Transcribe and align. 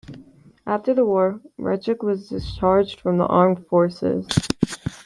After 0.65 0.95
the 0.95 1.05
war, 1.05 1.41
Rexach 1.59 2.03
was 2.03 2.27
discharged 2.29 2.99
from 3.01 3.19
the 3.19 3.27
armed 3.27 3.67
forces. 3.67 4.25